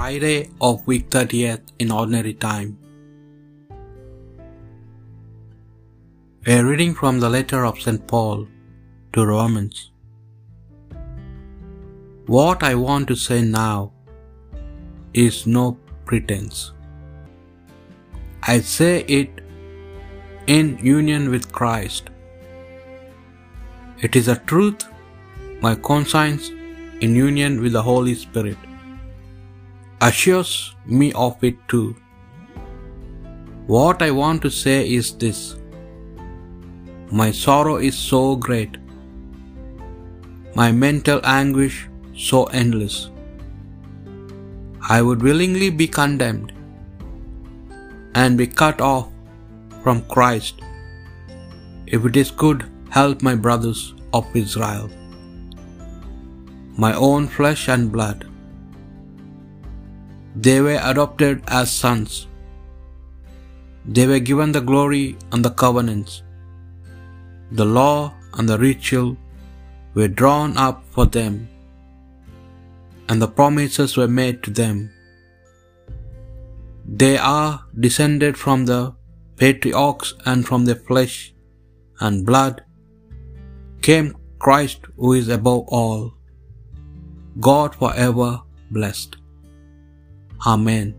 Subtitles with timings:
[0.00, 2.68] Friday of week 30th in ordinary time.
[6.52, 8.06] A reading from the letter of St.
[8.12, 8.46] Paul
[9.14, 9.80] to Romans.
[12.36, 13.92] What I want to say now
[15.24, 15.66] is no
[16.06, 16.62] pretense.
[18.54, 19.44] I say it
[20.46, 22.08] in union with Christ.
[24.08, 24.88] It is a truth,
[25.68, 26.50] my conscience
[27.02, 28.69] in union with the Holy Spirit
[30.00, 31.96] assures me of it too.
[33.66, 35.56] What I want to say is this
[37.10, 38.76] my sorrow is so great,
[40.54, 41.88] my mental anguish
[42.28, 43.10] so endless.
[44.96, 46.52] I would willingly be condemned
[48.14, 49.08] and be cut off
[49.82, 50.62] from Christ
[51.86, 54.88] if it is good, help my brothers of Israel,
[56.76, 58.29] my own flesh and blood.
[60.44, 62.12] They were adopted as sons.
[63.94, 66.12] They were given the glory and the covenants.
[67.58, 67.96] The law
[68.36, 69.10] and the ritual
[69.96, 71.34] were drawn up for them,
[73.08, 74.78] and the promises were made to them.
[77.02, 77.52] They are
[77.86, 78.82] descended from the
[79.42, 81.16] patriarchs, and from their flesh
[82.06, 82.56] and blood
[83.86, 84.10] came
[84.44, 86.02] Christ, who is above all,
[87.48, 88.30] God forever
[88.78, 89.19] blessed.
[90.46, 90.94] Amen.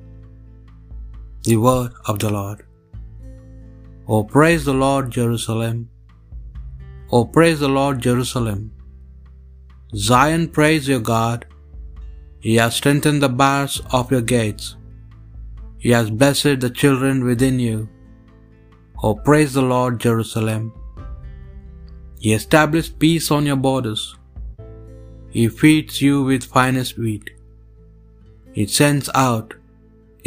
[1.44, 2.60] The word of the Lord.
[4.08, 5.90] Oh, praise the Lord, Jerusalem.
[7.12, 8.72] Oh, praise the Lord, Jerusalem.
[9.96, 11.48] Zion, praise your God.
[12.40, 14.76] He has strengthened the bars of your gates.
[15.80, 17.90] He has blessed the children within you.
[19.02, 20.72] Oh, praise the Lord, Jerusalem.
[22.20, 24.16] He established peace on your borders.
[25.32, 27.32] He feeds you with finest wheat.
[28.58, 29.54] He sends out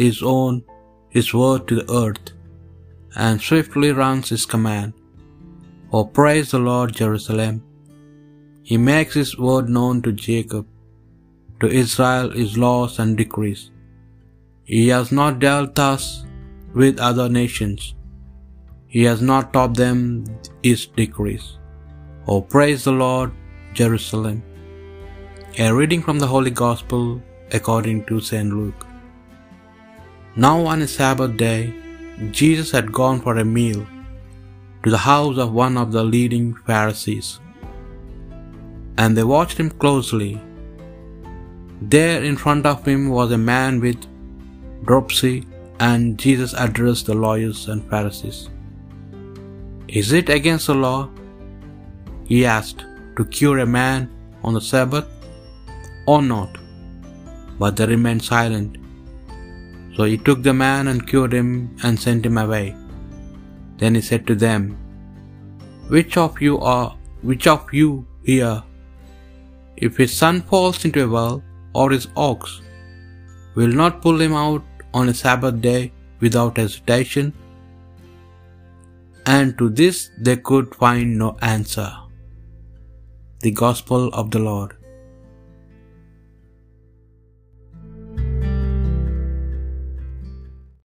[0.03, 0.55] His own,
[1.15, 2.27] His word to the earth,
[3.23, 4.93] and swiftly runs His command.
[5.93, 7.57] Oh, praise the Lord, Jerusalem.
[8.69, 10.65] He makes His word known to Jacob,
[11.61, 13.63] to Israel His laws and decrees.
[14.73, 16.03] He has not dealt thus
[16.81, 17.81] with other nations.
[18.95, 19.99] He has not taught them
[20.67, 21.45] His decrees.
[22.27, 23.31] Oh, praise the Lord,
[23.79, 24.37] Jerusalem.
[25.63, 27.03] A reading from the Holy Gospel
[27.51, 28.49] according to St.
[28.53, 28.85] Luke.
[30.35, 31.73] Now on a Sabbath day,
[32.31, 33.85] Jesus had gone for a meal
[34.83, 37.39] to the house of one of the leading Pharisees,
[38.97, 40.41] and they watched him closely.
[41.81, 44.05] There in front of him was a man with
[44.85, 45.45] dropsy,
[45.79, 48.49] and Jesus addressed the lawyers and Pharisees.
[49.87, 51.09] Is it against the law,
[52.25, 52.85] he asked,
[53.17, 54.09] to cure a man
[54.43, 55.05] on the Sabbath
[56.07, 56.57] or not?
[57.59, 58.77] But they remained silent.
[59.95, 62.75] So he took the man and cured him and sent him away.
[63.77, 64.77] Then he said to them,
[65.87, 66.97] Which of you are
[67.29, 68.57] which of you here,
[69.85, 72.61] if his son falls into a well or his ox,
[73.55, 74.63] will not pull him out
[74.93, 77.33] on a Sabbath day without hesitation?
[79.25, 81.89] And to this they could find no answer.
[83.41, 84.77] The Gospel of the Lord.